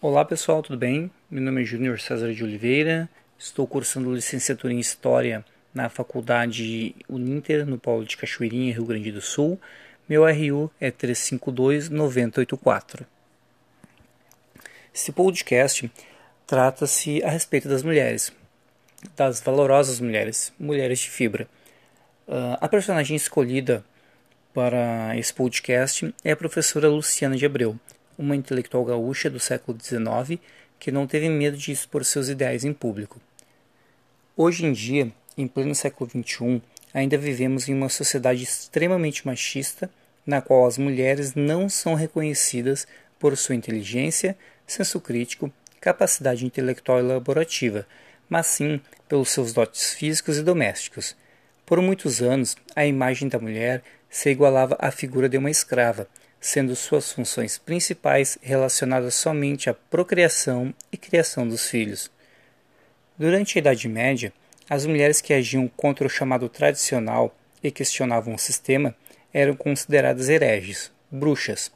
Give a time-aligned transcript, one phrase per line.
[0.00, 1.10] Olá pessoal, tudo bem?
[1.28, 7.66] Meu nome é Júnior César de Oliveira, estou cursando licenciatura em História na Faculdade Uninter,
[7.66, 9.60] no Polo de Cachoeirinha, Rio Grande do Sul.
[10.08, 13.04] Meu RU é 352-9084.
[14.94, 15.90] Esse podcast
[16.46, 18.32] trata-se a respeito das mulheres,
[19.16, 21.48] das valorosas mulheres, mulheres de fibra.
[22.28, 23.84] Uh, a personagem escolhida
[24.54, 27.76] para esse podcast é a professora Luciana de Abreu
[28.18, 30.40] uma intelectual gaúcha do século XIX
[30.78, 33.20] que não teve medo de expor seus ideais em público.
[34.36, 36.60] Hoje em dia, em pleno século XXI,
[36.92, 39.90] ainda vivemos em uma sociedade extremamente machista,
[40.26, 42.86] na qual as mulheres não são reconhecidas
[43.18, 45.50] por sua inteligência, senso crítico,
[45.80, 47.86] capacidade intelectual e elaborativa,
[48.28, 51.16] mas sim pelos seus dotes físicos e domésticos.
[51.64, 56.08] Por muitos anos, a imagem da mulher se igualava à figura de uma escrava,
[56.40, 62.10] sendo suas funções principais relacionadas somente à procriação e criação dos filhos.
[63.18, 64.32] Durante a Idade Média,
[64.70, 68.94] as mulheres que agiam contra o chamado tradicional e questionavam o sistema
[69.32, 71.72] eram consideradas hereges, bruxas,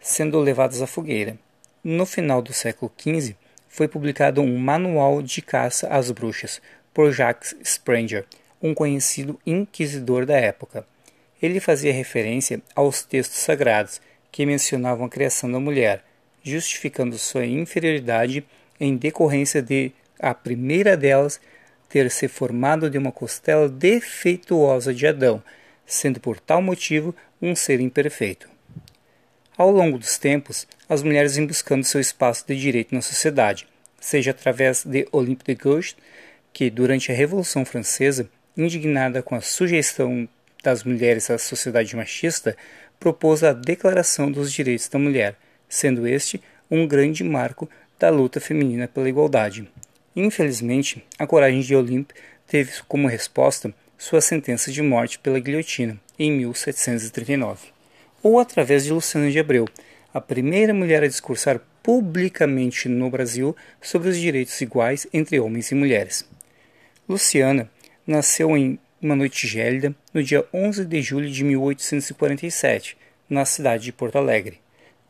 [0.00, 1.38] sendo levadas à fogueira.
[1.82, 3.36] No final do século XV,
[3.68, 6.60] foi publicado um Manual de Caça às Bruxas
[6.92, 8.26] por Jacques Spranger,
[8.60, 10.86] um conhecido inquisidor da época.
[11.42, 16.04] Ele fazia referência aos textos sagrados que mencionavam a criação da mulher,
[16.42, 18.44] justificando sua inferioridade
[18.78, 21.40] em decorrência de a primeira delas
[21.88, 25.42] ter se formado de uma costela defeituosa de Adão,
[25.84, 28.48] sendo por tal motivo um ser imperfeito.
[29.58, 33.68] Ao longo dos tempos, as mulheres vêm buscando seu espaço de direito na sociedade,
[34.00, 35.96] seja através de Olympe de Gouges,
[36.52, 40.28] que durante a Revolução Francesa, indignada com a sujeição
[40.62, 42.56] das mulheres à sociedade machista,
[43.00, 45.36] propôs a Declaração dos Direitos da Mulher,
[45.68, 47.68] sendo este um grande marco
[47.98, 49.68] da luta feminina pela igualdade.
[50.14, 52.14] Infelizmente, a coragem de Olympe
[52.46, 57.68] teve como resposta sua sentença de morte pela guilhotina em 1739,
[58.22, 59.66] ou através de Luciana de Abreu,
[60.12, 65.74] a primeira mulher a discursar publicamente no Brasil sobre os direitos iguais entre homens e
[65.74, 66.28] mulheres.
[67.08, 67.70] Luciana
[68.06, 72.96] nasceu em uma noite gélida, no dia 11 de julho de 1847,
[73.28, 74.60] na cidade de Porto Alegre.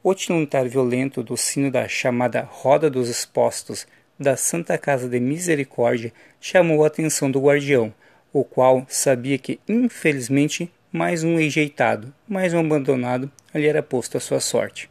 [0.03, 3.87] O tilintar violento do sino da chamada Roda dos Expostos
[4.19, 7.93] da Santa Casa de Misericórdia chamou a atenção do guardião,
[8.33, 14.21] o qual sabia que, infelizmente, mais um rejeitado, mais um abandonado ali era posto à
[14.21, 14.89] sua sorte.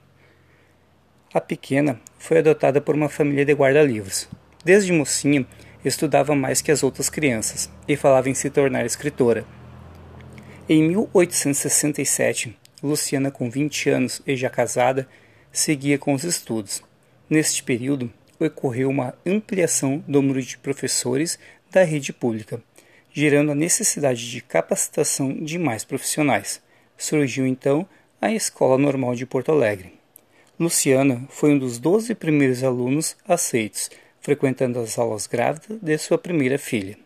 [1.34, 4.28] A pequena foi adotada por uma família de guarda-livros.
[4.66, 5.46] Desde mocinha,
[5.84, 9.46] estudava mais que as outras crianças e falava em se tornar escritora.
[10.70, 15.08] Em 1867, Luciana, com 20 anos e já casada,
[15.52, 16.82] seguia com os estudos.
[17.30, 21.38] Neste período, ocorreu uma ampliação do número de professores
[21.70, 22.62] da rede pública,
[23.12, 26.62] gerando a necessidade de capacitação de mais profissionais.
[26.98, 27.88] Surgiu então
[28.22, 29.94] a Escola Normal de Porto Alegre.
[30.60, 33.90] Luciana foi um dos 12 primeiros alunos aceitos
[34.22, 36.98] frequentando as aulas grávida de sua primeira filha.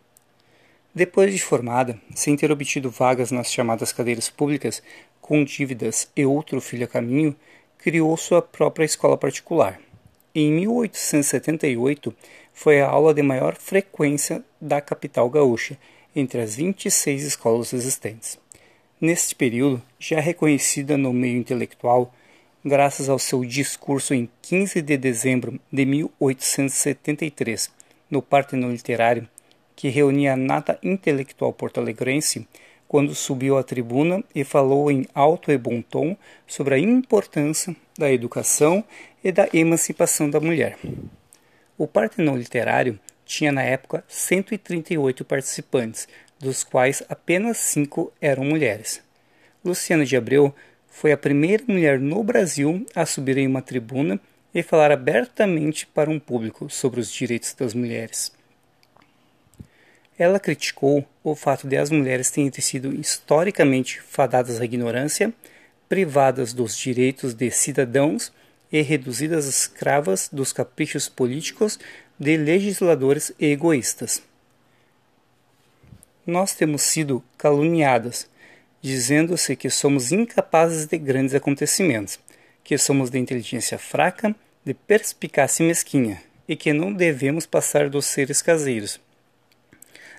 [0.96, 4.82] Depois de formada, sem ter obtido vagas nas chamadas cadeiras públicas,
[5.20, 7.36] com dívidas e outro filho a caminho,
[7.78, 9.78] criou sua própria escola particular.
[10.34, 12.16] Em 1878,
[12.54, 15.78] foi a aula de maior frequência da capital gaúcha,
[16.16, 18.40] entre as 26 escolas existentes.
[19.02, 22.14] Neste período, já reconhecida no meio intelectual,
[22.64, 27.70] graças ao seu discurso em 15 de dezembro de 1873,
[28.10, 29.28] no Partenon Literário,
[29.75, 32.47] que reunia a nata intelectual porto-alegrense,
[32.88, 36.16] quando subiu à tribuna e falou em alto e bom tom
[36.47, 38.84] sobre a importância da educação
[39.24, 40.78] e da emancipação da mulher.
[41.78, 46.08] O Partenon Literário tinha na época 138 participantes,
[46.40, 49.02] dos quais apenas cinco eram mulheres.
[49.64, 50.53] Luciana de Abreu
[50.88, 54.19] foi a primeira mulher no Brasil a subir em uma tribuna
[54.53, 58.34] e falar abertamente para um público sobre os direitos das mulheres.
[60.17, 65.34] Ela criticou o fato de as mulheres terem sido historicamente fadadas à ignorância,
[65.90, 68.32] privadas dos direitos de cidadãos
[68.72, 71.78] e reduzidas escravas dos caprichos políticos
[72.20, 74.23] de legisladores egoístas.
[76.26, 78.28] Nós temos sido caluniadas
[78.85, 82.20] dizendo-se que somos incapazes de grandes acontecimentos,
[82.64, 88.44] que somos de inteligência fraca, de perspicácia mesquinha, e que não devemos passar dos seres
[88.44, 89.00] caseiros,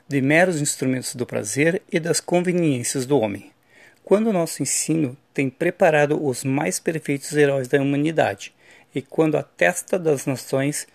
[0.08, 3.50] de meros instrumentos do prazer e das conveniências do homem.
[4.04, 8.54] Quando nosso ensino tem preparado os mais perfeitos heróis da humanidade,
[8.94, 10.86] e quando a testa das nações,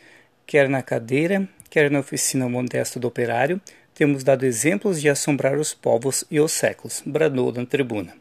[0.45, 3.59] quer na cadeira, quer na oficina modesta do operário,
[3.93, 8.15] temos dado exemplos de assombrar os povos e os séculos, bradou na tribuna.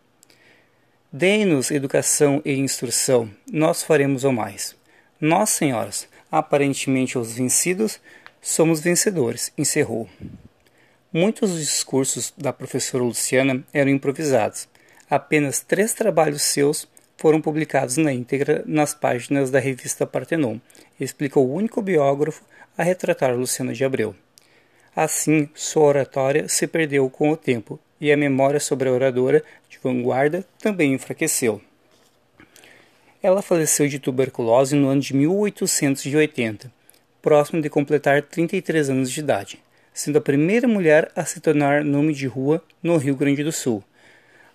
[1.12, 4.76] Deem-nos educação e instrução, nós faremos o mais.
[5.20, 8.00] Nós, senhoras, aparentemente os vencidos,
[8.42, 10.08] somos vencedores, encerrou.
[11.12, 14.68] Muitos dos discursos da professora Luciana eram improvisados.
[15.10, 16.86] Apenas três trabalhos seus
[17.16, 20.60] foram publicados na íntegra nas páginas da revista Partenon,
[21.00, 22.44] explicou o único biógrafo
[22.78, 24.14] a retratar Luciana de Abreu.
[24.94, 29.80] Assim, sua oratória se perdeu com o tempo e a memória sobre a oradora de
[29.82, 31.60] vanguarda também enfraqueceu.
[33.20, 36.72] Ela faleceu de tuberculose no ano de 1880,
[37.20, 39.60] próximo de completar 33 anos de idade
[40.00, 43.84] sendo a primeira mulher a se tornar nome de rua no Rio Grande do Sul.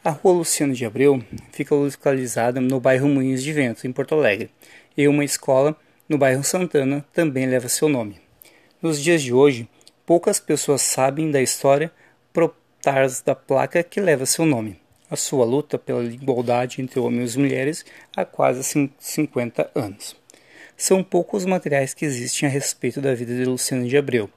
[0.04, 4.50] A Rua Luciano de Abreu fica localizada no bairro Moinhos de Vento, em Porto Alegre,
[4.98, 5.76] e uma escola
[6.10, 8.20] no bairro Santana também leva seu nome.
[8.82, 9.68] Nos dias de hoje,
[10.06, 11.92] poucas pessoas sabem da história
[12.86, 14.80] trás da placa que leva seu nome.
[15.10, 17.84] A sua luta pela igualdade entre homens e mulheres
[18.16, 18.64] há quase
[19.00, 20.16] 50 anos.
[20.78, 24.30] São poucos os materiais que existem a respeito da vida de Luciano de Abreu,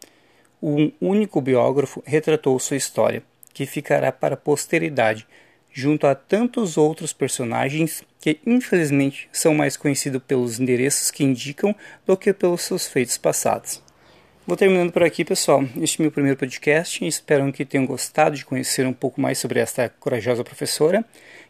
[0.63, 3.23] um único biógrafo retratou sua história,
[3.53, 5.27] que ficará para a posteridade,
[5.73, 11.75] junto a tantos outros personagens que infelizmente são mais conhecidos pelos endereços que indicam
[12.07, 13.83] do que pelos seus feitos passados.
[14.47, 15.63] Vou terminando por aqui, pessoal.
[15.79, 17.07] Este é meu primeiro podcast.
[17.07, 21.05] Espero que tenham gostado de conhecer um pouco mais sobre esta corajosa professora,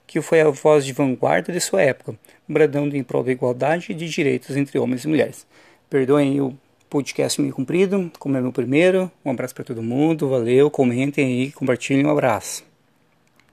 [0.04, 2.18] que foi a voz de vanguarda de sua época,
[2.48, 5.46] bradando em prol da igualdade e de direitos entre homens e mulheres.
[5.88, 6.58] Perdoem o
[6.88, 9.10] podcast meio comprido, como é meu primeiro.
[9.24, 12.67] Um abraço para todo mundo, valeu, comentem aí, compartilhem, um abraço.